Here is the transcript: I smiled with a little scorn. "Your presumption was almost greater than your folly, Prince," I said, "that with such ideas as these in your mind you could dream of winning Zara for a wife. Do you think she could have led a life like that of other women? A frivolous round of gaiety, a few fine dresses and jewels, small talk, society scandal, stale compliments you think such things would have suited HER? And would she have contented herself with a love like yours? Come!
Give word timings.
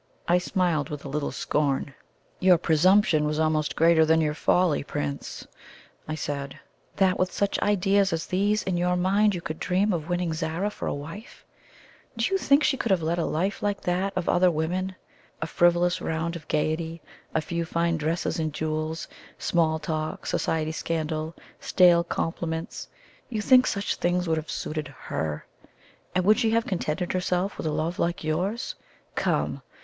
I 0.27 0.39
smiled 0.39 0.89
with 0.89 1.05
a 1.05 1.09
little 1.09 1.31
scorn. 1.31 1.93
"Your 2.39 2.57
presumption 2.57 3.23
was 3.25 3.37
almost 3.39 3.75
greater 3.75 4.03
than 4.03 4.19
your 4.19 4.33
folly, 4.33 4.81
Prince," 4.83 5.45
I 6.07 6.15
said, 6.15 6.59
"that 6.95 7.19
with 7.19 7.31
such 7.31 7.59
ideas 7.59 8.11
as 8.11 8.25
these 8.25 8.63
in 8.63 8.77
your 8.77 8.95
mind 8.95 9.35
you 9.35 9.41
could 9.41 9.59
dream 9.59 9.93
of 9.93 10.09
winning 10.09 10.33
Zara 10.33 10.71
for 10.71 10.87
a 10.87 10.93
wife. 10.95 11.45
Do 12.17 12.25
you 12.31 12.39
think 12.39 12.63
she 12.63 12.77
could 12.77 12.89
have 12.89 13.03
led 13.03 13.19
a 13.19 13.27
life 13.27 13.61
like 13.61 13.81
that 13.81 14.11
of 14.15 14.27
other 14.27 14.49
women? 14.49 14.95
A 15.39 15.45
frivolous 15.45 16.01
round 16.01 16.35
of 16.35 16.47
gaiety, 16.47 16.99
a 17.35 17.39
few 17.39 17.63
fine 17.63 17.97
dresses 17.97 18.39
and 18.39 18.51
jewels, 18.51 19.07
small 19.37 19.77
talk, 19.77 20.25
society 20.25 20.71
scandal, 20.71 21.35
stale 21.59 22.03
compliments 22.03 22.87
you 23.29 23.39
think 23.39 23.67
such 23.67 23.93
things 23.97 24.27
would 24.27 24.37
have 24.37 24.49
suited 24.49 24.87
HER? 24.87 25.45
And 26.15 26.25
would 26.25 26.39
she 26.39 26.49
have 26.49 26.65
contented 26.65 27.13
herself 27.13 27.55
with 27.55 27.67
a 27.67 27.71
love 27.71 27.99
like 27.99 28.23
yours? 28.23 28.73
Come! 29.13 29.61